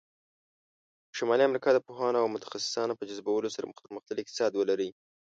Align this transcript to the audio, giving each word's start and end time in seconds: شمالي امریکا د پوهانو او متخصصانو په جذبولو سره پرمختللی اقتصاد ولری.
شمالي 1.17 1.43
امریکا 1.49 1.69
د 1.73 1.79
پوهانو 1.87 2.17
او 2.21 2.31
متخصصانو 2.35 2.97
په 2.97 3.03
جذبولو 3.09 3.53
سره 3.55 3.65
پرمختللی 3.79 4.21
اقتصاد 4.23 4.51
ولری. 4.55 4.89